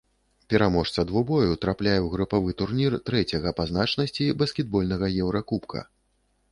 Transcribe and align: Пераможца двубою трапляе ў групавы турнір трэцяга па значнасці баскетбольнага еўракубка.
Пераможца 0.51 1.03
двубою 1.11 1.51
трапляе 1.65 1.97
ў 2.01 2.07
групавы 2.15 2.49
турнір 2.63 2.99
трэцяга 3.11 3.55
па 3.61 3.67
значнасці 3.75 4.33
баскетбольнага 4.43 5.07
еўракубка. 5.25 5.79